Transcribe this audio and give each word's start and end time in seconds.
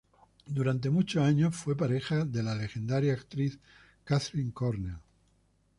Durante 0.47 0.89
muchos 0.89 1.21
años 1.23 1.55
fue 1.55 1.77
pareja 1.77 2.25
de 2.25 2.41
la 2.41 2.55
legendaria 2.55 3.13
actriz 3.13 3.59
Katharine 4.03 4.51
Cornell. 4.51 4.97